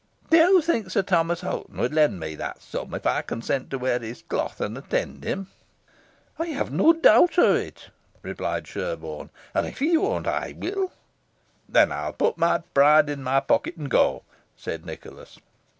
[0.31, 3.77] "Do you think Sir Thomas Hoghton would lend me that sum if I consent to
[3.77, 5.45] wear his cloth, and attend him?"
[6.39, 7.91] "I have no doubt of it,"
[8.23, 10.91] replied Sherborne; "and if he won't, I will."
[11.69, 14.23] "Then I will put my pride in my pocket, and go,"
[14.57, 15.37] said Nicholas.